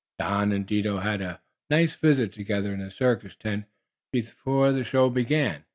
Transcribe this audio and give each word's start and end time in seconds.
Don 0.17 0.51
and 0.51 0.65
Dido 0.65 0.97
had 0.97 1.21
a 1.21 1.41
nice 1.69 1.93
visit 1.93 2.33
together 2.33 2.73
in 2.73 2.79
the 2.79 2.89
circus 2.89 3.35
tent 3.35 3.65
before 4.11 4.71
the 4.71 4.83
show 4.83 5.11
began. 5.11 5.63